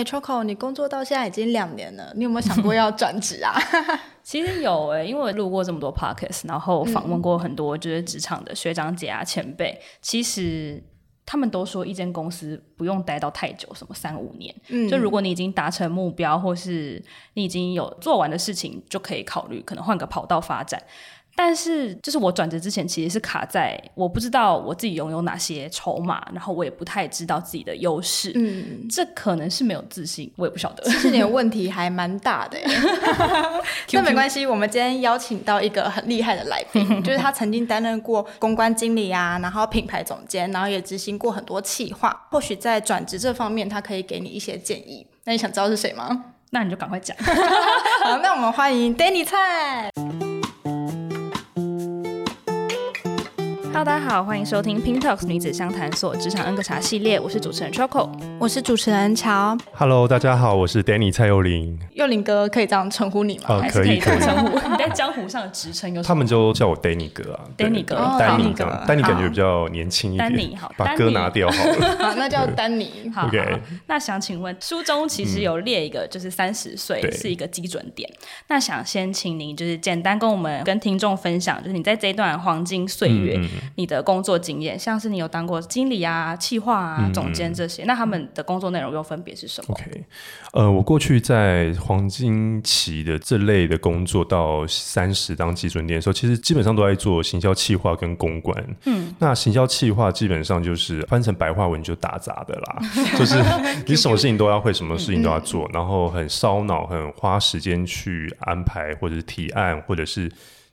[0.00, 3.54] 哎，Choco，你工作到现在已经两年了，你有没有想过要转职啊？
[4.24, 10.82] 其实有哎、欸，因为我录过这么多 podcast，然后访问过很多就是职场的学长姐啊、前辈，嗯、其实
[11.26, 17.02] 他们都说一间公司不用待到太久，什么三五年，嗯，就如果你已经达成目标，或是
[17.34, 20.82] 你已经有做完的事情，就可以考虑可能换个跑道发展。
[21.42, 28.30] 但是，就是我转职之前，其实是卡在我不知道我自己拥有哪些筹码，然后我也不太知道自己的优势。
[28.34, 30.84] 嗯，这可能是没有自信，我也不晓得。
[30.84, 32.66] 其实你的问题还蛮大的耶。
[33.92, 42.28] 那没关系，我们今天邀请到一个很厉害的来宾， 就是他曾经担任过公关经理啊，然后品牌总监，然后也执行过很多企划。
[42.30, 45.06] 或许在转职这方面，他可以给你一些建议。
[45.24, 46.26] 那你想知道是谁吗？
[46.50, 47.16] 那你就赶快讲。
[48.04, 49.90] 好，那我们欢迎 Danny 蔡。
[53.72, 59.56] Hello，大家好，欢迎收听 Pink Talks 女子相谈所职场 N 个茶系列，我是主持人 Choco，我是主持人乔。
[59.72, 61.78] Hello，大家好，我是 Danny 蔡佑林。
[61.94, 63.44] 佑林哥可以这样称呼你吗？
[63.48, 64.58] 呃、还是可以这样称呼？
[64.68, 66.08] 你在江湖上的职称有什么？
[66.08, 70.32] 他们就叫我 Danny 哥啊，Danny 哥，Danny 哥，Danny 感觉比较年轻一点。
[70.32, 71.96] Danny 好，把哥拿掉好了。
[71.98, 73.12] 好， 那叫 Danny。
[73.14, 73.62] 好，OK。
[73.86, 78.10] 那想请问，书中其实有列一个，就是三十岁是一个基准点。
[78.48, 90.04] 那想先请您就是简单跟我们跟听众分享，就是你在这一段黄金岁月，嗯嗯你的工作经验，像是你有当过经理啊、企划啊、嗯、总监这些，那他们的工作内容又分别是什么？OK，
[90.52, 98.76] 呃，我过去在黄金期的这类的工作，到三十当基准点的时候，其实基本上都在做行销企划跟公关。
[98.84, 102.78] 嗯，那行销企划基本上就是翻成白话文就打杂的啦，
[103.18, 103.42] 就是
[103.86, 110.30] 你什么事情都要会，什么事情都要做，然后很烧脑，很花时间去安排，或者是提案，或者是。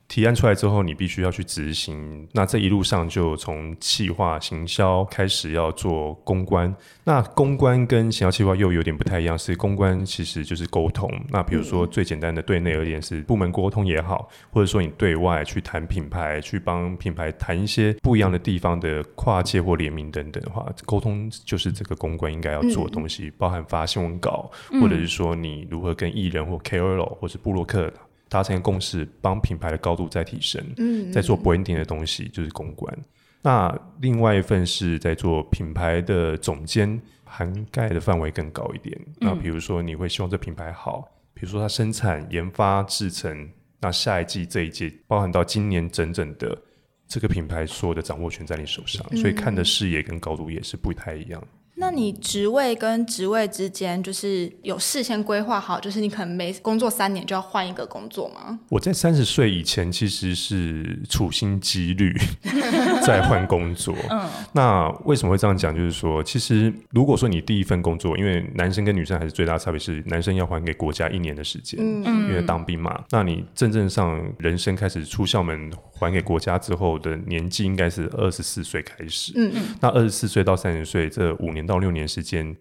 [0.07, 2.27] 提案出来之后，你必须要去执行。
[2.31, 6.73] 那这一路上就从企划、行销开始要做公关。
[7.03, 11.11] 那公关跟行销企划又有点不太一样，是公关其实就是沟通。
[11.29, 24.49] 那比如说最简单的对内而言是部门沟通也好，或者说你对外去谈品牌，去帮品牌谈一些不一样的地方的跨界或联名等等的话，沟通就是这个公关应该要做的东西，包含发新闻稿，
[24.81, 27.91] 或者是说你如何跟艺人或 KOL 或是部落客。
[28.29, 32.97] 达成共识，帮品牌的高度再提升，嗯，在做 branding 的东西就是公关。
[33.41, 38.99] 那另外一份是在做品牌的总监，涵盖的范围更高一点。
[39.19, 43.49] 那比如说，你会希望这品牌好，比如说它生产、研发、制成，
[43.79, 46.57] 那下一季这一届，包含到今年整整的
[47.07, 51.41] 这个品牌所有的掌握权在你手上，所以看的视野跟高度也是不太一样。
[51.79, 58.59] 那你职位跟职位之间，就是有事先规划好，就是你可能每工作三年就要换一个工作吗？
[58.69, 62.11] 我在三十岁以前其实是处心积虑
[63.05, 63.95] 在换工作。
[64.09, 65.75] 嗯，那为什么会这样讲？
[65.75, 73.03] 就是说，其实如果说你第一份工作，因为男生跟女生还是最大差别是，男生要还给国家一年的时间，嗯，因为当兵嘛。
[73.11, 79.33] 那你真正上人生开始出校门还给国家之后的年纪，应该是二十四岁开始。
[79.35, 81.66] 嗯嗯，那二十四岁到三十岁这五年。
[81.67, 82.55] 到六年时间，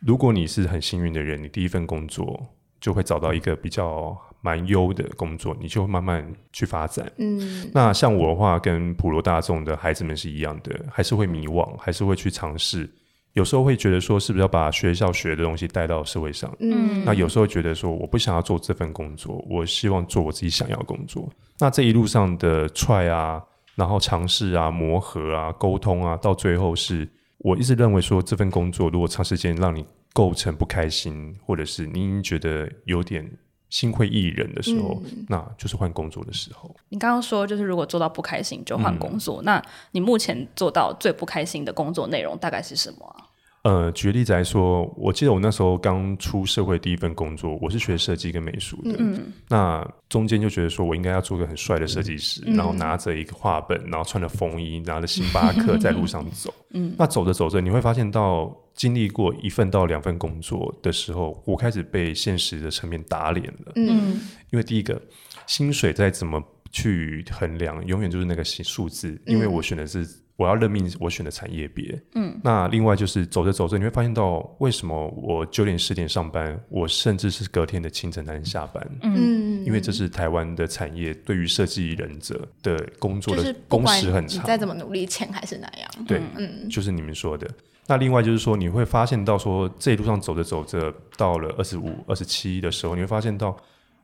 [0.00, 2.42] 如果你是很幸运的人，你第一份工作
[2.80, 7.10] 就会找到一个比较蛮优的工作，你就会慢慢去发展。
[7.18, 12.88] 嗯，那像我的话，跟普罗大众的孩子们是一样的，还是会迷惘，还是会去尝试。
[13.32, 16.50] 有时候会觉得说，是不是要把学校学的东西带到社会上？
[16.60, 21.28] 嗯，那有时候觉得说，我不想要做这份工作，我希望做我自己想要的工作。
[21.58, 23.42] 那这一路上的 try 啊，
[23.74, 27.08] 然后尝试啊，磨合啊，沟通啊，到最后是。
[27.46, 33.24] 我一直认为说，这份工作如果长时间让你构成不开心，或者是你已经觉得有点
[33.70, 36.74] 心灰意冷的时候，嗯、那就是换工作的时候。
[36.88, 39.62] 你刚刚说，就是如果做到不开心就换工作，嗯、那
[39.92, 43.25] 你目前做到最不开心的工作内容大概是什么啊？
[43.66, 48.94] 呃，举例子来说，我记得我那时候刚出社会第一份工作，我是学设计跟美术的。
[49.00, 56.54] 嗯，那中间就觉得说我应该要做个很帅的设计师，嗯、然后拿着一个画本，然后穿着风衣，拿着星巴克在路上走。
[56.74, 63.72] 嗯，那走着走着，你会发现到经历过一份到两份工作的时候，我开始被现实的层面打脸了。
[63.74, 64.20] 嗯，
[64.50, 65.02] 因为第一个
[65.48, 66.40] 薪水再怎么
[66.70, 70.06] 去衡量，永远就是那个数字，因为我选的是。
[70.36, 87.48] 我要任命我选的产业别，嗯，那另外就是走着走着，你会发现到为什么我九点十点上班，我甚至是隔天的清晨才能下班，嗯，因为这是台湾的产业，对于设计忍者的工作的工时很长，你再怎么努力，钱还是那样，对，嗯，就是你们说的。
[87.88, 93.56] 那另外就是说，你会发现到说这一路上走着走着，到了二十五、二十七的时候，你会发现到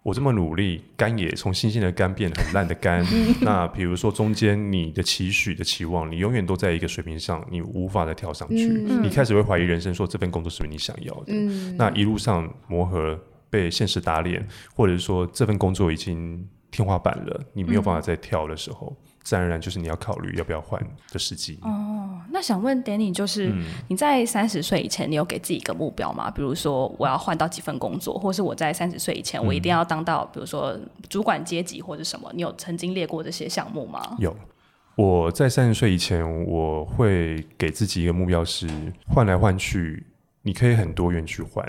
[0.03, 3.07] 我这么努力，肝也从新鲜的肝变很烂的肝。
[3.41, 8.67] 那比如说中间你的期许的期望，你永远都在一个水平上，你无法再跳上去。
[8.67, 11.27] 嗯、你开始会怀疑人生，说这份工作是不是你想要的？
[11.29, 13.17] 嗯、那一路上磨合，
[13.49, 18.97] 被现实打脸，或者是说这份工作已经天花板了，你没有办法再跳的时候。
[19.01, 20.81] 嗯自然而然就是你要考虑要不要换
[21.11, 22.21] 的时机哦。
[22.31, 23.53] 那想问 Danny，就是
[23.89, 26.31] 你在三十岁以前，你有给自己一个目标吗？
[26.31, 30.79] 比如说我要换到几份工作，或是我在三十岁以前，我一定要当到，比如说
[31.09, 32.31] 主管阶级或者什么？
[32.35, 34.17] 你有曾经列过这些项目吗？
[34.19, 34.35] 有。
[34.95, 38.69] 我在三十岁以前，我会给自己一个目标是
[39.09, 40.05] 换来换去，
[40.43, 41.67] 你可以很多元去换。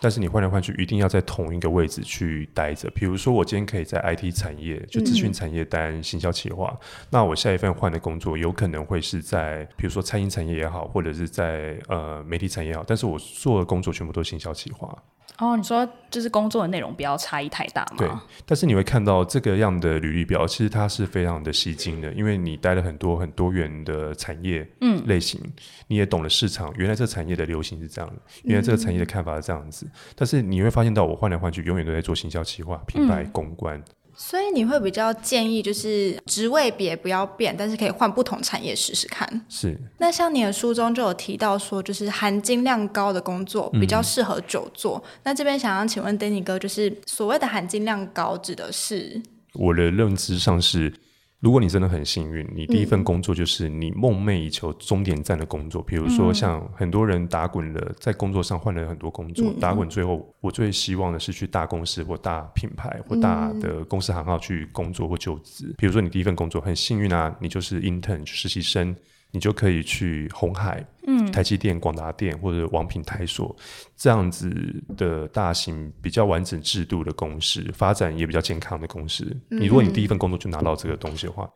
[0.00, 2.90] 但是你换来换去，一定要在同一个位置去待着。
[2.90, 14.96] 比如说，我今天可以在 IT 产业，就资讯产业担行销企划，嗯、那我下一份换的工作有可能会是在，比如说餐饮产业也好，或者是在呃媒体产业也好，但是我做的工作全部都是行销企划。
[15.38, 17.96] 哦，你说就是工作的内容不要差异太大嘛？
[17.96, 18.10] 对，
[18.44, 25.52] 但是你会看到这个样的履历表，其实它是非常的吸睛的，因为你待了很多很多元的产业嗯类型，嗯、
[25.86, 33.78] 你也懂了市场，原来这个产业的流行是这样的，原来这个产业的看法是这样子，嗯、但是你会发现到我换来换去，永远都在做行销企划、品牌公关。
[33.78, 33.84] 嗯
[34.22, 39.46] 所以你会比较建议，就是职位别不要变，但是可以换不同产业试试看。
[39.48, 39.74] 是。
[39.96, 45.02] 那像你的书中就有提到说，就是含金量高的工作比较适合久坐。
[45.06, 49.22] 嗯、那这边想要请问 Danny 哥，就是所谓的含金量高指的是？
[49.54, 50.92] 我的认知上是。
[51.40, 55.80] 如果你真的很幸运，你第一份工作就是你梦寐以求终点站的工作。
[55.80, 65.68] 嗯、比如说，像很多人打滚了，在工作上换了很多工作，嗯、打滚最后，我最希望的是去大公司或大品牌或大的公司行号去工作或就职。
[65.68, 68.94] 嗯、比如说，你第一份工作很幸运啊，你就是 intern 实习生。
[69.32, 73.54] 你就可以去红海、嗯、台积电、广达电或者王品、台所
[73.96, 74.50] 这样子
[74.96, 79.24] 的大型、比较完整制度的公司，发展也比较健康的公司。
[79.50, 81.48] 嗯、你如果你第一份工作就拿到这个东西的话，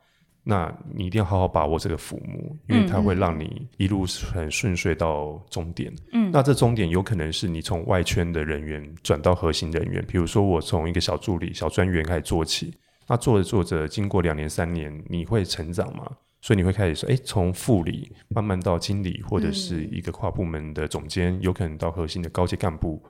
[0.47, 5.91] 那你一定要好好把握这个浮木，因为它会让你一路很顺遂到终点。
[6.13, 12.71] 嗯，那这终点有可能是你从外圈的人员转到核心人员，比如说我从一个小助理、小专员开始做起，
[13.07, 16.05] 那做着做着，经过两年、三年，你会成长吗？
[16.45, 23.03] 所以你会开始说，哎，从副理慢慢到经理，或者是一个跨部门的总监，嗯、有可能到核心的高阶干部。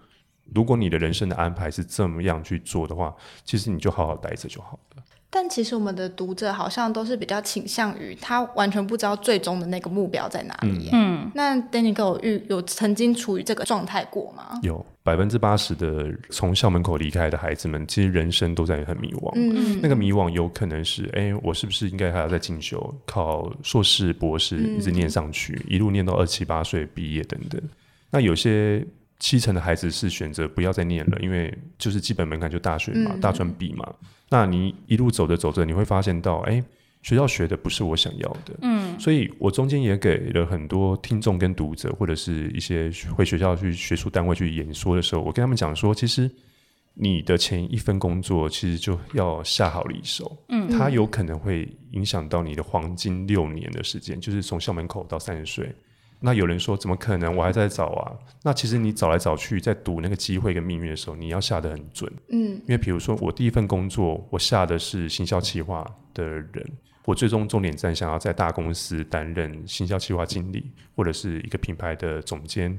[0.53, 5.03] 如果你的人生的安排是这么样去做的话，其实你就好好待着就好了。
[5.29, 10.89] 但其实我们的读者好像都是比较倾向于他完全不知道最终的那个目标在哪里。
[10.93, 14.57] 嗯，那 Danny 哥有遇有曾经处于这个状态过吗？
[14.63, 19.31] 有，百分之八十的从校门口离开的孩子们，其实人生都在很迷惘。
[19.35, 27.61] 嗯，那个迷惘有可能是，哎，我是不是应该还要再进修，考硕士、博士，一直念上去，嗯、一路念到二七八岁毕业等等。
[28.09, 28.85] 那有些
[29.25, 33.91] 七成的孩子是选择不要再念了，因为就是基本门槛就大学嘛，嗯、大专毕嘛。
[34.29, 36.63] 那你一路走着走着，你会发现到，哎，
[37.01, 46.29] 学校学的不是我想要的，嗯，所以我中间也给了很多听众跟读者，或者是一些回学校去学术单位去演说的时候，我跟他们讲说，其实
[46.93, 55.73] 你的前一份工作其实就要下好离手，嗯，它有可能会影响到你的黄金六年的时间，就是从校门口到三十岁。
[56.25, 57.35] 那有人说，怎么可能？
[57.35, 58.11] 我还在找啊。
[58.41, 62.11] 那其实你找来找去，在赌那个机会跟命运的时候，你要下得很准。
[62.29, 65.85] 嗯，因为比如说我第一份工作，我下的是行销企划
[66.15, 66.67] 的人，
[67.05, 72.75] 我最终重点站想要在大公司担任行销企划经理，或者是一个品牌的总监。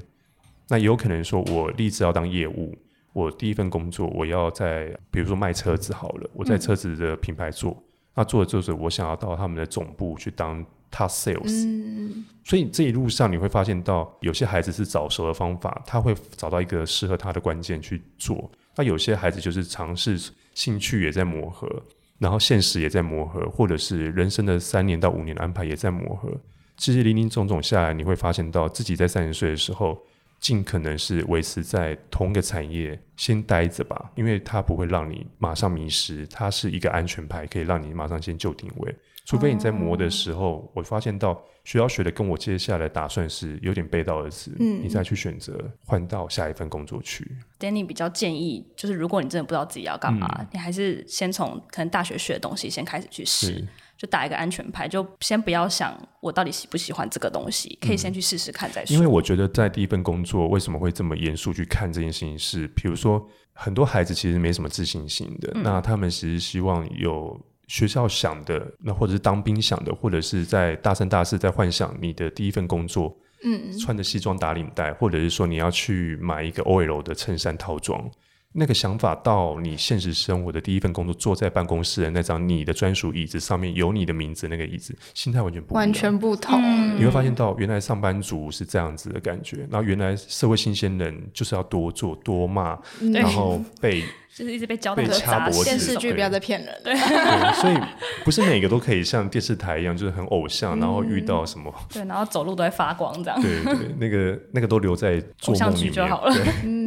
[0.67, 2.77] 那也有可能说，我立志要当业务，
[3.13, 7.83] 我第一份工作我要在比如说卖车子好了，我在车子的品牌做，嗯、
[8.15, 10.65] 那做着做着，我想要到他们的总部去当。
[10.97, 18.49] 他 sales，嗯，所以这一路上你会发现到有些孩子是早熟的方法，他会找到一个适合他的关键去做。
[18.75, 20.19] 那有些孩子就是尝试，
[20.55, 21.69] 兴趣也在磨合，
[22.17, 26.35] 然后现实也在磨合，或者是人生的三年到五年的安排也在磨合。
[26.77, 29.95] 其实林林总总下来，你会发现到自己在三十岁的时候，
[30.39, 38.95] 尽可能是维持在同一个产业先待着吧，因为它不会让你马上迷失，它是一个安全牌，可以让你马上先就定位。
[39.27, 47.29] 除非你在磨的时候，哦、我发现到学校学的跟我接下来打算是有点背道而驰，嗯，你再去选择换到下一份工作去。
[47.59, 53.67] Danny 比较建议，就是如果你真的不知道自己要干嘛，嗯、你还是先从可能大学学的东西先开始去试，
[53.97, 58.95] 就打一个安全牌，就先不要想我到底喜不喜欢这个东西，可以先去试试看再说。
[58.95, 67.37] 因为我觉得在第一份工作为什么会这么严肃去看这件事情是，比如说很多孩子其实没什么自信心的，嗯、那他们其实希望有。
[67.67, 78.09] 学校想的，那或者是当兵想的，或者是在大三、大四在幻想你的第一份工作，嗯，穿着西装打领带，或者是说你要去买一个 OL 的衬衫套装，
[78.53, 86.59] 那个想法到你现实生活的第一份工作，坐在办公室的那张你的专属椅子上面有你的名字那个椅子，心态完全不完全不同。
[86.97, 92.77] 你会发现到原来上班族是这样子的感觉，然后原来社会新鲜人就是要多做多骂，
[93.13, 94.03] 然后被。
[94.37, 96.81] 就是一直被教导被掐脖子，电视剧不要再骗人。
[96.83, 97.75] 对，对， 所以
[98.23, 103.41] 不是每个都可以像电视台一样，就是很偶像，然后遇到什么，对，然后走路都会发光这样。
[103.41, 106.35] 对对，那个那个都留在偶像剧就好了。
[106.63, 106.86] 嗯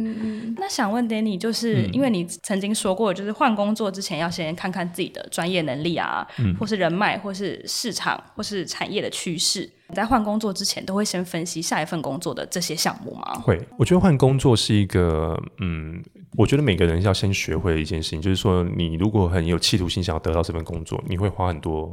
[0.61, 6.25] 那想问 Danny，就是因为你曾经说过，就是换工作之前要先看看自己的专业能力啊，
[6.59, 9.67] 或是人脉，或是市场，或是产业的趋势。
[9.87, 13.33] 你在换工作之前，都会先分析下一份工作的这些项目吗？
[13.39, 15.99] 会，我觉得换工作是一个，嗯，
[16.37, 21.91] 我觉得每个人要先学会的一件事情，就是说，你如果很有企图心想要得到这份工作，你会花很多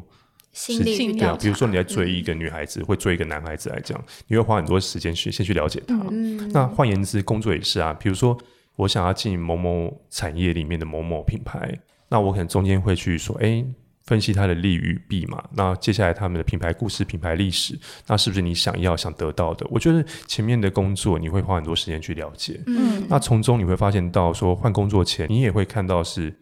[0.52, 5.98] 心力去对啊，比如说你在追一个女孩子，嗯、会追一个男孩子来讲，你会花很多时间去先去了解他。
[6.10, 8.38] 嗯、那换言之，工作也是啊，比如说
[8.78, 13.62] 我想要进某某产业里面的某某品牌，那我可能中间会去说，哎。
[14.08, 19.66] 分析它的利与弊嘛，那接下来他们的品牌故事、品牌历史，那是不是你想要、想得到的？
[19.70, 26.34] 我觉得前面的工作你会花很多时间去了解，嗯，那从中你会发现到说，换工作前你也会看到是，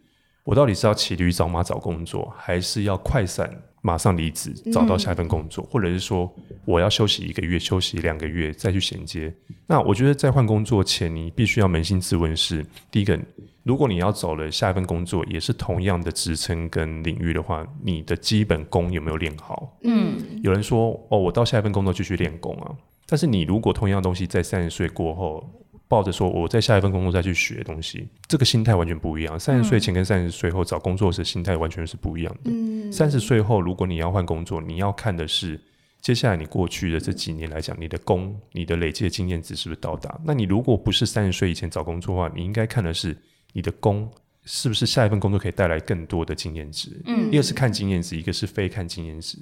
[0.45, 6.33] 我到底是要骑驴找马找工作，还是要快闪马上离职找到下一份工作，嗯、或者是说
[6.65, 9.33] 我要休息一个月、休息两个月再去衔接？
[9.65, 13.19] 那我觉得在换工作前，你必须要扪心自问是第一个。
[13.63, 19.77] 如果你要走了下一份工作，也是同样的职称跟领域的话，你的基本功有没有练好？
[19.83, 22.71] 嗯，有人说哦，我到下一份工作就去练功啊。
[23.05, 25.45] 但是你如果同样的东西在三十岁过后，
[25.87, 29.39] 抱着说我在下一份工作再去学东西，这个心态完全不一样。
[29.39, 32.51] 三十岁前跟三十岁后找工作时心态完全是不一样的。
[32.51, 35.59] 嗯，三十岁后如果你要换工作，你要看的是
[36.01, 40.19] 接下来你过去的这几年来讲，你的工、你的累积的经验值是不是到达？
[40.23, 43.17] 那你如果不是三十岁以前找工作的话，你应该看的是。
[43.53, 44.07] 你的工
[44.43, 47.01] 是不是下一份工作可以带来更多的经验值？
[47.05, 49.39] 嗯，一个是看经验值，一个是非看经验值。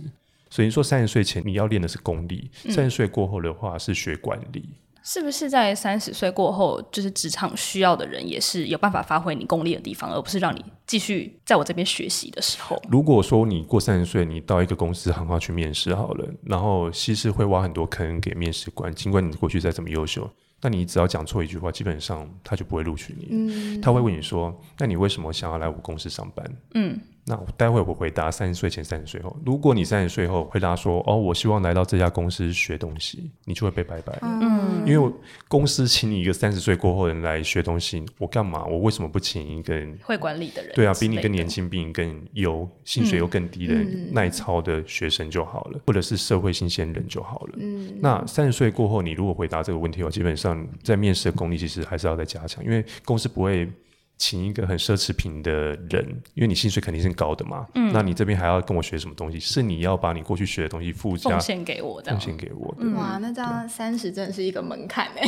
[0.49, 4.69] 所以说三十岁前你要练的是功力，三十岁过后的话是学管理。
[5.07, 12.81] 是不是在三十岁过后，就是职场需要的人也是有办法发挥你功力的地方，而不是让你继续在我这边学习的时候？
[12.89, 20.27] 如果说你过三十岁，你到一个公司很好去面试好了，然后西施会挖很多坑给面试官，尽管你过去再怎么优秀。
[20.61, 23.27] 那你只要讲错一句话，基本上他就不会录取你。
[23.29, 26.43] 嗯，他会问你说：“那你为什么想要来我公司上班？”
[26.73, 26.99] 嗯。
[27.27, 29.35] 那我待会我回答三十岁前、三十岁后。
[29.43, 34.15] 如果你三十岁后回答说：“哦，我希望来到这家公司学东西”，你就会被拜拜。
[34.21, 35.11] 嗯，因为
[35.47, 38.63] 公司请你一个三十岁过后的人来学东西，我干嘛？
[38.65, 40.71] 我为什么不请一个会管理的人？
[40.75, 43.73] 对啊，比你更年轻、比你更有、薪水又更低的
[44.11, 47.53] 耐操的学生就好了，嗯、或者是社会新鲜人就好了。
[47.57, 53.67] 嗯，那三十岁过后，你如果回答这个问题我，基本上在面试的功力其实还是要再加强，因为公司不会。
[54.17, 57.65] 请一个很奢侈品的人，因为你薪水肯定是高的嘛。
[57.75, 59.39] 嗯，那你这边还要跟我学什么东西？
[59.39, 62.73] 是你要把你过去学的东西附加奉献给我，奉献给我。
[62.95, 65.27] 哇，那这样三十真的是一个门槛哎。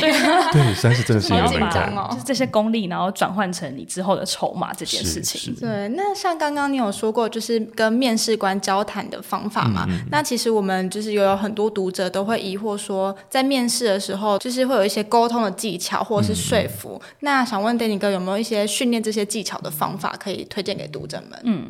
[0.52, 2.08] 对，三十真的是一个门槛哦。
[2.12, 5.54] 就是这些功力，然后转换成你之后的筹码这件事情。
[5.56, 9.86] 对，那像刚刚你有说过，就是跟面试官交谈的方法嘛。
[10.10, 17.00] 那其实我们就是有很多读者都会疑惑说，在面试的时候，就是会有一些沟通的技巧或者是说服。
[17.20, 21.40] 那想问 Danny 哥有没有一些训练这些技巧的方法可以推荐给读者们。
[21.42, 21.66] 嗯，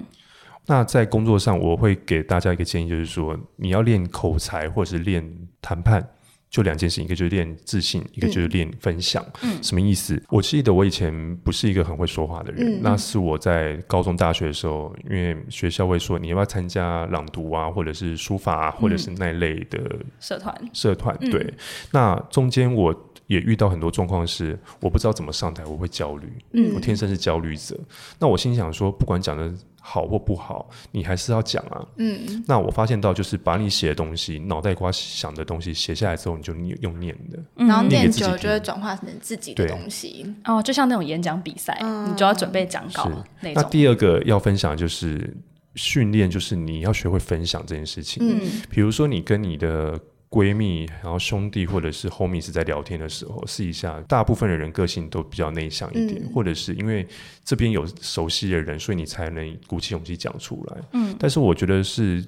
[0.67, 5.25] 那在工作上，我会给大家一个建议，就是说你要练口才或者是练
[5.63, 6.07] 谈判，
[6.51, 9.25] 就两件事，一个就是练自信，一个就是练分享。
[9.41, 10.23] 嗯，什么意思？
[10.29, 19.81] 我记得我以前不是一个很会说话的人，嗯、那是我在高中、大学的时候，因为学校会说你要不要参加朗读啊，或者是书法啊，或者是那类的
[20.21, 20.55] 社团。
[20.75, 21.55] 社团对，嗯、
[21.93, 22.95] 那中间我。
[23.29, 26.33] 也遇到很多状况是我不知道怎么上台，我会焦虑。
[26.53, 27.79] 嗯，我天生是焦虑者。
[28.19, 31.87] 那我心想说，不管讲的好或不好，你还是要讲啊。
[31.97, 40.35] 嗯，那我发现到就是把你写的东西、脑袋瓜想的东西写下来之后，你就用念的，然后念久了就会转化成自己的东西。
[40.45, 43.11] 哦，就像那种演讲比赛，你就要准备讲稿
[43.43, 43.63] 那种。
[43.63, 45.37] 那第二个要分享就是
[45.75, 48.27] 训练，就是你要学会分享这件事情。
[48.27, 50.01] 嗯，比如说你跟你的。
[50.31, 57.07] 闺蜜，然后兄弟或者是 homie 是在聊天的时候试一下，大部分的人个性都比较内向一点，嗯、或者是因为
[57.45, 60.77] 这边有熟悉的人，所以你才能鼓起勇气讲出来。
[60.93, 62.23] 嗯，但是我觉得是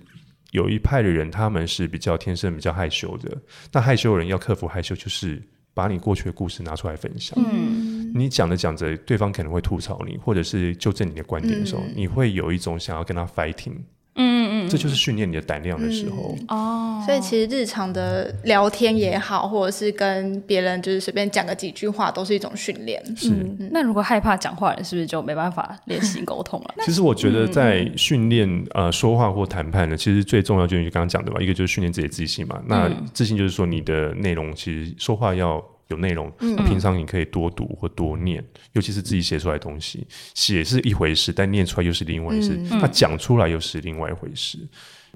[0.52, 3.36] 有一派的人，他们是比较天生比较害羞的。
[3.70, 5.42] 那害羞的人要克服害羞，就是
[5.74, 7.38] 把你过去的故事拿出来分享。
[7.52, 13.76] 嗯，你讲着讲着，对方可能会吐槽你，或者是纠正你的观点的时候，嗯、你会有一种想要跟他 fighting。
[14.16, 16.36] 嗯嗯这就是训练你的胆量的时候。
[16.48, 23.02] 哦、嗯，所以其实日常的聊天也好，或者是跟别人就是随便讲个几句话，都是一种训练。
[23.16, 26.74] 是、嗯，那如果害怕讲话人，是不是就没办法练习沟通了？
[26.84, 32.60] 其实我觉得在训练呃说话或谈判呢，其实最重要就是你刚刚讲的吧，一个就是训练自己的自信嘛。
[32.66, 35.62] 那自信就是说你的内容其实说话要。
[35.90, 44.58] 有内容，平常你可以多读或多念，嗯、尤其是自己写出来的东西，写是一回事，但念出来又是另外一回事，他讲、嗯、出来又是另外一回事。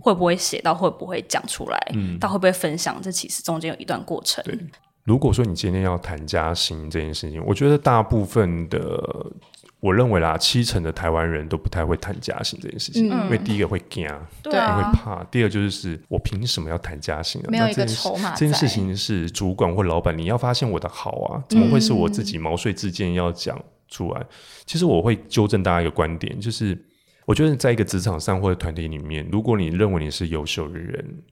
[0.01, 1.93] 会不会写到会不会讲出来？
[1.95, 3.01] 嗯，到会不会分享？
[3.01, 4.43] 这其实中间有一段过程。
[4.45, 4.59] 对，
[5.05, 9.33] 如果说你今天要谈加薪这件事情，我觉得大部分的。
[9.85, 14.09] 我认为啦，七成的台湾人都不太会谈加薪这件事情，嗯、因为第一个会惊，
[14.43, 17.49] 对、啊，会怕；第二个就是我凭什么要谈加薪啊？
[17.51, 18.31] 没有一个筹码。
[18.35, 24.21] 这件事情是主管或老板，你要发现我的好啊，怎么会是我自己毛遂自荐要讲出来？
[24.23, 24.27] 嗯、
[24.65, 26.83] 其实我会纠正大家一个观点，就是
[27.27, 31.23] 我觉得在一个职场上或者团体里面，如果你认为你是优秀的人，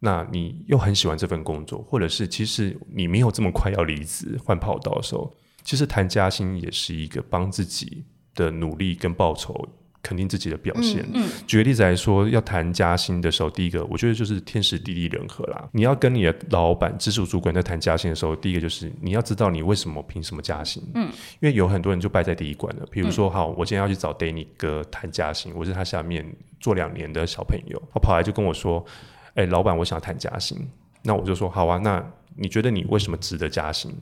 [0.00, 5.30] 那你又很喜欢这份工作，或者是其实你没有这么快要离职换跑道的时候。
[5.62, 8.04] 其实谈加薪也是一个帮自己
[8.34, 9.68] 的努力跟报酬，
[10.02, 11.02] 肯定自己的表现。
[11.14, 15.68] 嗯，嗯，举个例子来说，要谈加薪的时候，第一个我觉得就是天时地利人和啦。
[15.72, 20.82] 你要跟你的老板、直属主管在谈加薪的时候，第一个就是你要知道你为什么凭什么加薪。
[20.94, 21.08] 嗯，
[21.40, 22.86] 因为有很多人就败在第一关了。
[22.90, 26.26] 比如说，好，我今天要去找 Danny 哥谈加薪，我是他下面
[26.58, 28.84] 做两年的小朋友，他跑来就跟我说
[29.34, 30.58] ：“哎，老板，我想谈加薪。”
[31.04, 32.04] 那我就说：“好啊，那
[32.36, 33.92] 你觉得你为什么值得加薪？”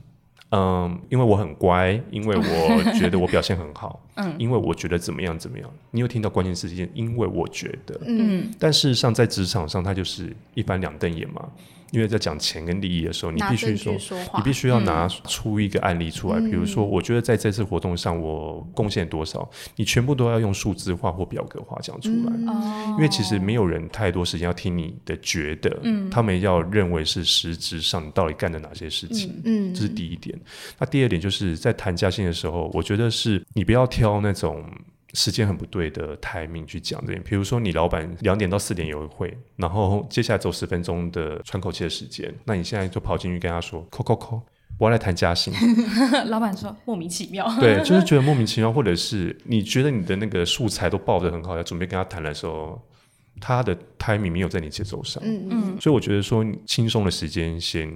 [0.51, 5.69] 嗯，因为我很乖，因为我觉得我表现很好， 嗯，因为我觉得怎么样怎么样。
[5.91, 6.89] 你有听到关键事件？
[6.93, 11.47] 因为我觉得，嗯，但事实上在职场上，它就是一翻两瞪眼嘛。
[11.91, 16.39] 因为在讲钱跟利益的时候，你必须说，说你必须要拿出一个案例出来。
[16.39, 22.31] 嗯、比如说，我觉得在这次活动上我贡献多少，你全部都要用数字化或表格化讲出来。
[22.33, 29.41] 嗯、因为其实没有人太多时间要听你的觉得，嗯、他们要认为是实质上你到底干了哪些事情。
[29.43, 30.39] 嗯，这是第一点。
[30.79, 34.63] 那第二点就是在谈加薪的时候，我觉得是你不要挑那种。
[35.13, 44.41] 时间很不对的 timing 去讲这点，比如说你老板两点到四点有会，然后接下来走十分钟的喘口气的时间，那你现在就跑进去跟他说，扣扣扣，
[44.77, 45.53] 我要来谈加薪。
[46.27, 52.81] 老板说莫名其妙，对，就是觉得莫名其妙，或者是你觉得你的那个素材都报的很好，要准备跟他谈的时候，
[53.39, 57.91] 他的 timing 没有在你节奏上，嗯嗯，所以我觉得说轻松的时间先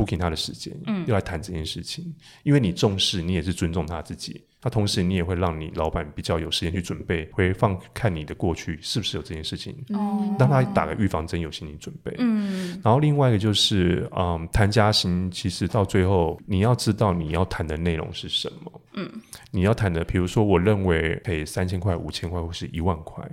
[0.00, 4.42] booking 他的时间，嗯，又来谈这件事情，因为你重视，你也是尊重他自己。
[4.62, 12.14] 那同时，你也会让你老板比较有时间去准备，回放看你的过去是不是有这件事情，哦让他打个预防针，有心理准备。
[12.18, 18.80] 嗯，然后另外一个就是，嗯，谈加薪，其实到最后你要知道你要谈的内容是什么。
[18.92, 19.10] 嗯，
[19.50, 23.26] 你要谈的，比如说，我认为可以三千块、五千块或是一万块，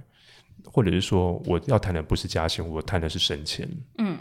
[0.64, 3.68] 或者是说我要谈的不是加薪，我谈的是升迁。
[3.98, 4.18] 嗯，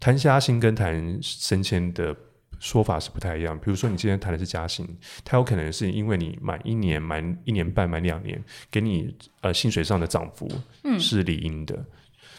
[0.00, 2.16] 谈加薪跟谈升迁的。
[2.58, 4.88] 说法是不太一样，比如说你今天谈的是加薪，
[5.22, 10.50] 它有可能是因为你满一年、满一年半、满两年，给你呃薪水上的涨幅
[10.98, 11.76] 是理应的。
[11.76, 11.86] 嗯、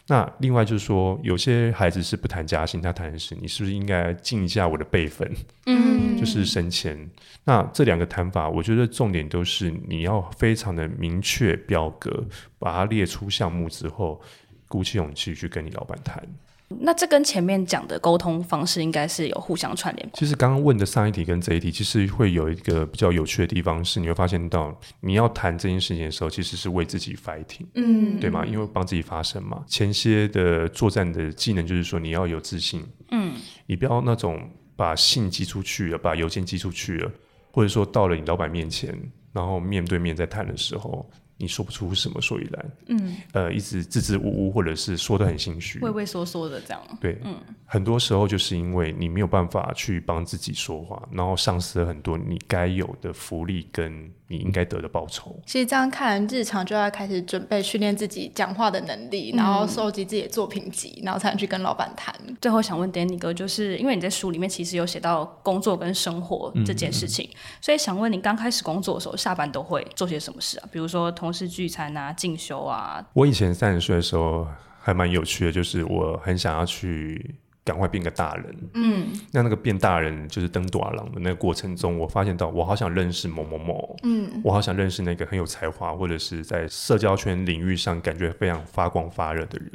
[0.07, 5.31] 那另外就是说，有些孩子是不谈加薪，他谈的是你是不是应该尽一下我的辈分，
[5.67, 6.97] 嗯，就是升迁。
[7.43, 12.25] 那这两个谈法，我觉得重点都是你要非常的明确表格，
[12.57, 14.19] 把它列出项目之后，
[14.67, 16.27] 鼓起勇气去跟你老板谈。
[16.69, 20.09] 那这跟前面讲的沟通方式应该是有互相串联。
[20.13, 28.45] 其实刚刚问的上一题跟这一题，其实会有一个比较有趣的地方是，你会发现到你要谈这件事情的时候，其实是为自己 fighting，嗯，对吗？
[28.45, 29.63] 因为帮自己发声嘛。
[29.65, 33.33] 前些的作战的技能就是说你要有自信，嗯，
[33.65, 37.11] 你不要那种把信寄出去了，把邮件寄出去了，
[37.51, 38.93] 或者说到了你老板面前，
[39.31, 41.09] 然后面对面在谈的时候。
[41.37, 55.39] 你说不出什么所以然，嗯，呃，一直支支吾吾，或者是说的很心虚，畏畏缩缩的这样，对，嗯，很多时候就是因为你没有办法去帮自己说话，然后丧失了很多你该有的福利跟你应该得的报酬。
[55.45, 62.13] 其实这样看，日常就要开始准备训练自己讲话的能力，然后收集自己的作品集，然后才能去跟老板谈。
[62.41, 70.67] 最后想问 Danny 哥，就是因为你在书里面其实有写到工作跟生活这件事情，嗯、所以想问你刚开始工作的时候，下班都会做些什么事啊？
[70.71, 73.05] 比如说同事聚餐啊、进修啊。
[73.13, 74.47] 我以前三十岁的时候
[74.79, 78.55] 还蛮有趣的，就是我很想要去赶快变个大人。
[78.73, 83.97] 嗯，那那个变大人就是登大郎的那个过程中，我发现到我好想认识某某某。
[84.03, 89.71] 嗯，我好想认识那个很有才华或者是在社交圈领域上感觉非常发光发热的人。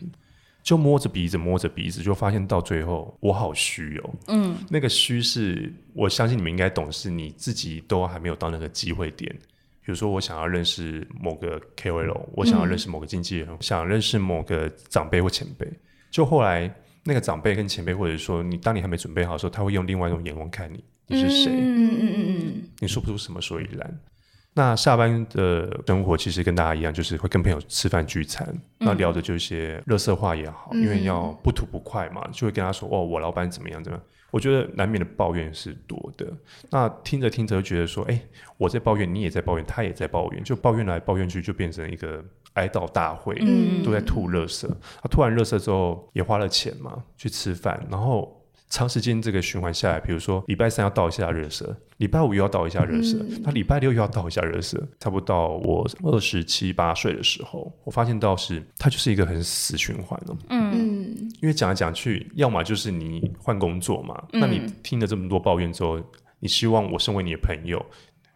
[0.62, 4.10] 就摸着鼻子摸着鼻子，就发现到最后我好虚哦。
[4.28, 9.36] 嗯，那个虚是我相信你们应该懂，是你自己都还没有到那个机会点。
[9.84, 15.66] 比如说我想要认识某个 KOL，我想要认识某个经纪人，嗯、想认识某个长辈或前辈，
[16.10, 16.72] 就后来
[17.04, 21.50] 那个长辈跟前辈，或者说你当你还没准备好的时候，他会用另外一种眼光看你，你是谁？
[21.52, 24.00] 嗯嗯嗯嗯，你说不出什么所以然。
[24.54, 34.06] 那下班的生活其实跟大家一样，就是会跟朋友吃饭聚餐，嗯、那聊的就一些垃圾话也好，嗯、因为要不吐不快嘛，就会跟他说哦，我老板怎么样怎么样。
[34.32, 36.26] 我觉得难免的抱怨是多的。
[36.70, 38.20] 那听着听着就觉得说，哎，
[38.56, 44.68] 我在抱怨，你也在抱怨，他也在抱怨，就抱怨来抱怨去，就变成一个哀悼大会，嗯、都在吐垃圾。
[45.00, 48.36] 他吐完垃圾之后，也花了钱嘛，去吃饭，然后。
[48.72, 60.37] 长时间这个循环下来，比如说礼拜三要倒一下热舌，礼拜五又要倒一下热水，嗯、他礼拜六又要倒一下热舌，差不多到我二十七八岁的时候，我发现到是它就是一个很死循环了。
[60.48, 66.00] 嗯，因为讲来讲去，要么就是你换工作嘛，嗯、那你听了这么多抱怨之后，
[66.40, 67.85] 你希望我身为你的朋友，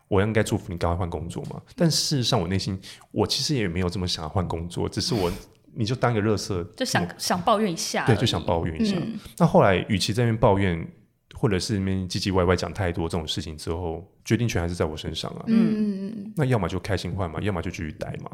[0.08, 1.62] 我应该祝福你赶快换工作嘛？
[1.74, 2.78] 但事实上，我内心
[3.10, 5.32] 我其实也没有这么想要换工作，只是我。
[5.78, 8.96] 你就当一个垃圾，就想想抱怨一下，对，就想抱怨一下。
[8.98, 10.90] 嗯、那后来，与其在那边抱怨，
[11.34, 15.44] 或者是那边唧唧歪歪讲太多这种事情之后，决定权还是在我身上啊。
[15.48, 18.30] 嗯，那要么就开心换嘛，要么就继续待嘛。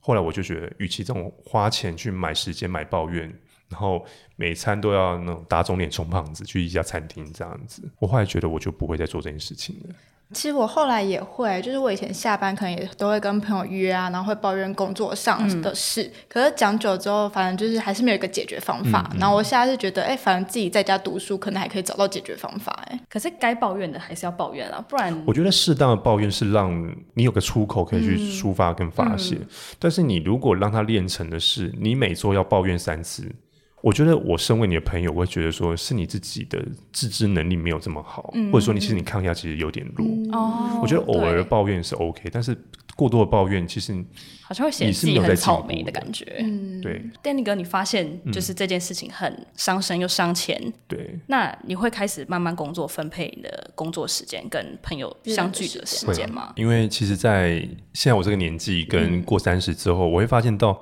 [0.00, 3.28] 后来我就觉得，与其这种花钱去买时间买抱怨，
[3.68, 4.02] 然后
[4.36, 9.94] 每餐都要那种打肿脸充胖子去一家餐厅这样子，我后来觉得我就不会再做这件事情了。
[10.32, 16.02] 其实我后来也会，就是我以前下班可能也都会跟朋友约啊，然后会抱怨工作上的事。
[16.02, 19.08] 嗯、可是讲久之后，反正就是还是没有一个解决方法。
[19.12, 22.72] 嗯嗯、然后我现在是觉得，哎，反正自己在家读书，可能还可以找到解决方法。
[22.88, 29.36] 哎，可是该抱怨的还是要抱怨啊，不然我觉得适当的抱怨是让你有个出口可以去抒发跟发泄。
[29.36, 33.30] 嗯嗯、但是你如果让它练成的是，你每周要抱怨三次。
[33.86, 36.60] 我觉得我身为你的朋友，我会觉得说是你自己的
[36.92, 40.04] 自知能力没有这么好，嗯、或者说你其实你抗压其实有点弱。
[40.36, 42.52] 哦，我觉得偶尔抱怨是 OK，对但是
[42.96, 43.94] 过多的抱怨其实
[44.42, 46.24] 好像会显得自己很草莓的感觉。
[46.40, 47.00] 嗯，对。
[47.22, 51.20] Danny 哥，你发现就是这件事情很伤身又伤钱，对。
[51.28, 56.52] 那你会开始慢慢工作分配你的工作时间跟朋友相聚的时间吗？
[56.56, 57.60] 因为其实，在
[57.92, 60.76] 现在我这个年纪跟过三十之后，嗯、我会发现到。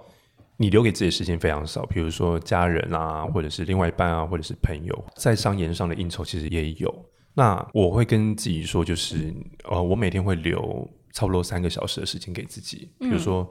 [0.57, 6.95] 你留给自己的时间非常少，比如说家人啊，或者是另外一半啊，或者是朋友，在商言上的应酬其实也有。
[7.35, 13.49] 那我会跟自己说，就是呃，我每天会留差不多三个小时的时间给自己，比如说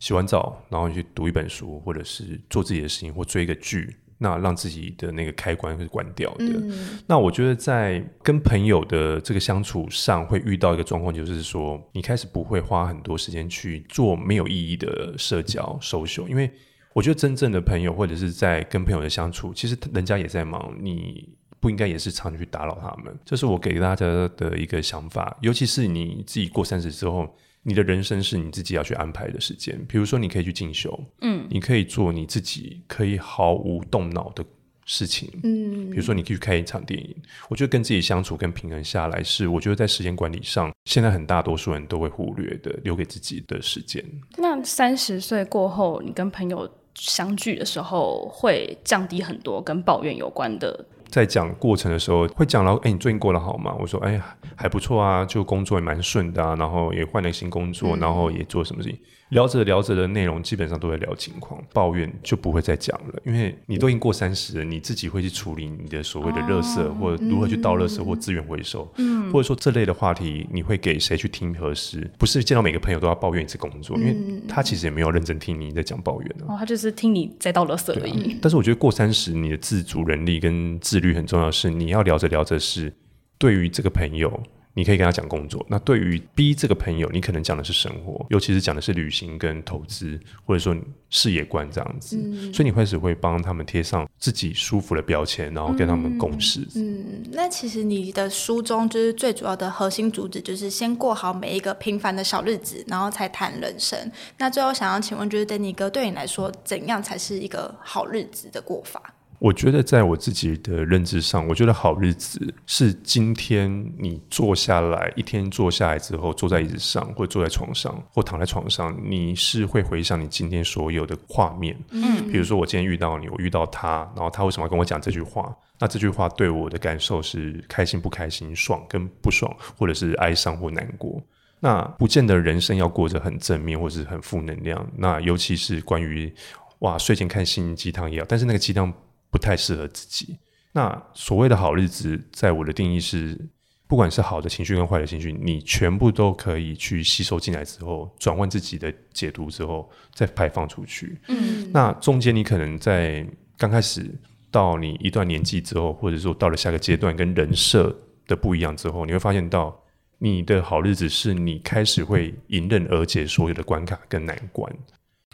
[0.00, 3.94] 洗完澡，然后去读一本书，或者是做自己的事情，或追一个剧。
[4.18, 6.44] 那让自己的那个开关是关掉的。
[6.44, 16.50] 嗯、那我觉得在跟朋友的这个相处上，会遇到一个状况，就是说你开始不会花很多时间去做没有意义的社交 social，因为
[16.92, 21.28] 我觉得真正的朋友或者是在跟朋友的相处，其实人家也在忙，你
[21.60, 23.14] 不应该也是常去打扰他们。
[23.24, 27.28] 这是我给大家的一个想法，尤其是你自己过三十之后。
[27.68, 34.44] 你的人生是你自己要去安排的时间，比如说你可以去进修，嗯，你可以做你自己可以毫无动脑的
[34.84, 37.16] 事情，嗯，比如说你可以去看一场电影。
[37.48, 44.04] 我觉得跟自己相处跟平衡下来，是我觉得在时间管理上，现在很大多数人都会忽略的，留给自己的时间。
[44.36, 50.86] 那三十岁过后，你跟朋友相聚的时候，会降低很多跟抱怨有关的。
[51.08, 53.74] 在讲过程的时候，会讲到，哎，你最近过得好吗？
[53.78, 58.98] 我说，哎呀，还不错啊，就工作也蛮顺的啊，然后也换了新工作，嗯、然后也做什么事情。
[59.30, 72.08] 聊着聊着的内容，基本上都会聊情况，抱怨就不会再讲了，因为你都已经过三十了，你自己会去处理你的所谓的垃圾，哦、或者如何去倒垃圾或资源回收，嗯、或者说这类的话题，你会给谁去听合适？
[72.16, 78.32] 不是见到每个朋友都要抱怨一次工作，嗯、因为他其实也没有认真听你在讲抱怨、啊、哦，他就是听你在倒垃圾而已。
[78.32, 82.92] 啊、但是我觉得过三十，你的自主能力跟自律很重要，是你要聊着聊着是
[83.38, 84.40] 对于这个朋友。
[84.76, 90.76] 你可以跟他讲工作，那对于 B 这个朋友，你可能讲的是生活，尤其是讲的是旅行跟投资，或者说
[91.08, 92.18] 事业观这样子。
[92.22, 96.60] 嗯、所以你开始会帮他们贴上自己舒服的标签，然后跟他们共事。
[96.74, 103.98] 嗯，那其实你的书中就是最主要的核心主旨，就是先过好每一个平凡的小日子，然后才谈人生。
[104.36, 109.14] 那最后想要请问，就是 Danny 哥，对你来说，怎样才是一个好日子的过法？
[109.38, 121.76] 我觉得，在我自己的认知上，我觉得好日子是今天你坐下来，一天坐下来之后，坐在椅子上，或坐在床上，或躺在床上，你是会回想你今天所有的画面。
[121.90, 125.54] 嗯，比如说我今天遇到你，我遇到他，然后他为什么要跟我讲这句话？
[125.78, 131.22] 那这句话对我的感受是开心不开心、爽跟不爽，或者是哀伤或难过？
[131.60, 134.86] 那不见得人生要过着很正面或是很负能量。
[134.96, 136.32] 那尤其是关于
[136.78, 138.92] 哇，睡前看心灵鸡汤也好，但是那个鸡汤。
[139.30, 140.38] 不太适合自己。
[140.72, 143.38] 那所谓的好日子，在我的定义是，
[143.86, 151.18] 不管是好的情绪跟坏的情绪，你全部都可以去吸收进来之后，转换自己的解读之后，再排放出去。
[151.28, 154.14] 嗯，那中间你可能在刚开始
[154.50, 159.74] 到你一段年纪之后，或者说到了下个阶段，跟人设的不一样之后，你会发现到
[160.18, 164.70] 你的好日子是你开始会迎刃而解所有的关卡跟难关。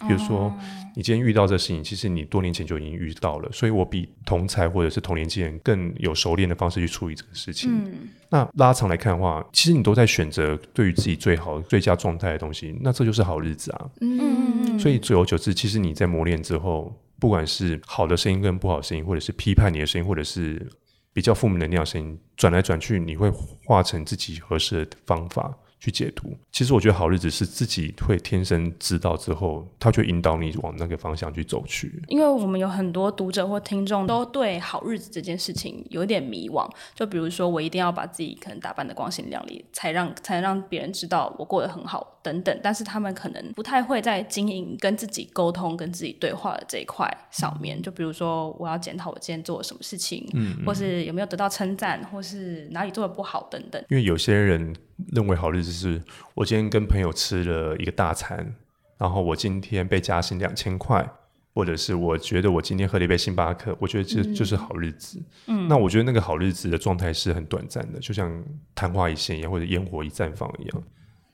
[0.07, 0.53] 比如说，
[0.95, 7.71] 你今天遇到这事情，其实你多年前就已经遇到了，所以我比同才或者是同年纪人更有熟练的方式去处理这个事情。
[7.73, 13.91] 嗯、那拉长来看的话，其实你都在选择对于自己最好、最佳状态的东西，那这就是好日子啊。
[14.01, 14.79] 嗯嗯嗯。
[14.79, 20.67] 所以久而久之，其实你在磨练之后，不管是好的声音跟不好的声音，或者是批判你的声音，或者是
[21.13, 23.31] 比较负面能量的声音，转来转去，你会
[23.65, 25.55] 化成自己合适的方法。
[25.83, 32.01] 去解读，其实我觉得好日子是自己会天生知道之后，他就引导你往那个方向去走去。
[32.07, 42.61] 因为我们有很多读者或听众都对好日子这件事情有点迷惘，就比如说我一定要把自己可能打扮的光鲜亮丽，才让才能让别人知道我过得很好等等。
[42.63, 47.77] 但是他们可能不太会在经营跟自己沟通、跟自己对话的这一块上面。
[47.77, 53.85] 嗯、就比如说我要检讨我今天做了什么事情，嗯，或是有没有得到称赞，或是哪里做的不好等等。
[53.89, 54.73] 因为有些人。
[55.09, 56.03] 认为好日子是
[56.35, 58.55] 我今天跟朋友吃了一个大餐，
[58.99, 61.07] 然后我今天被加薪两千块，
[61.55, 65.23] 或者是我觉得我今天喝了一杯星巴克，我觉得这就是好日子。
[65.47, 68.43] 嗯，那我觉得那个好日子的状态是很短暂的，就像
[68.75, 70.83] 昙花一现一样，或者烟火一绽放一样。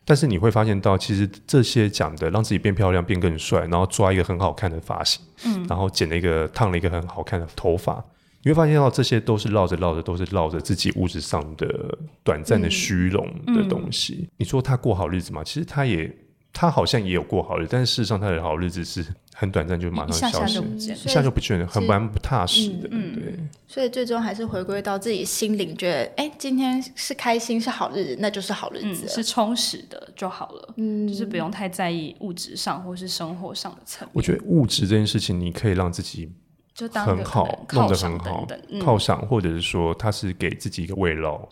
[0.05, 8.05] 但是你会发现到，其实这些讲的让自己变漂亮、变更帅，然后抓一个很好看的发型，嗯，然后剪了一个烫了一个很好看的头发。
[8.43, 14.19] 你会发现到这些都是绕着绕着，都是绕着自己物质上的短暂的虚荣的东西。
[14.21, 15.43] 嗯嗯、你说他过好日子吗？
[15.43, 16.11] 其实他也，
[16.53, 22.89] 他好像也有过好日子，但是事实上他的好日子是很短暂，就马上消失，一下就不见了，很蛮不踏实的。
[22.93, 23.35] 嗯、对，
[23.67, 30.75] 所以最终还是回归到自己心灵，觉得哎，今天是开心是好日子，那就是好日子，嗯，是充实的就好了。
[30.77, 34.13] 嗯，就是不用太在意物质上或是生活上的层面。
[34.15, 36.31] 我觉得物质这件事情，你可以让自己。
[36.79, 41.45] 就很好，弄得很好，犒赏，或者是说他是给自己一个慰劳。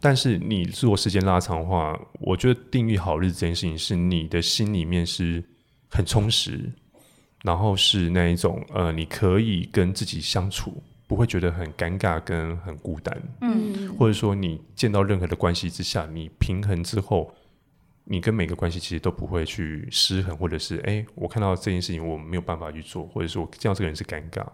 [0.00, 5.40] 但是你如果时间拉长的话，我觉得定义好日子这件事情，是你的心里面是
[5.88, 6.68] 很充实，
[7.44, 13.22] 然后是那一种呃，你可以跟自己相处，不会觉得很尴尬跟很孤单。
[13.42, 17.32] 嗯，或者说你见到任何的关系之下，你平衡之后。
[18.06, 24.46] 你跟每个关系其实都不会去失衡，或者是哎、欸，我看到这件事情我没有办法去做，或者说我见到这个人是尴尬。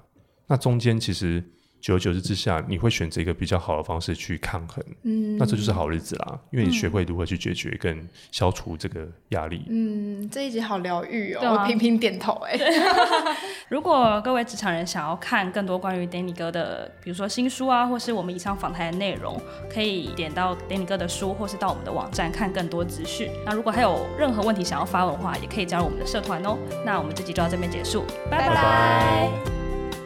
[0.51, 1.43] 那中间其实。
[1.81, 9.65] 久而久之之下，你会选择一个比较好的方式去抗衡，嗯，那这就是好日子啦，因为你学会如何去解决跟消除这个压力。
[9.71, 12.55] 嗯，这一集好疗愈哦，啊、我频频点头哎。
[13.71, 19.41] 如果各位职场人想要看更多关于 Danny 哥的，比如说新书啊，或是我们以上访谈的内容，
[19.73, 23.31] 可以点到 Danny 哥的书，或是到我们的网站看更多资讯。
[23.47, 26.59] 那如果还有任何问题想要发问的话，也可以加入我们的社团哦。
[26.85, 28.49] 那我们这集就到这边结束，拜拜。
[28.49, 29.60] 拜拜。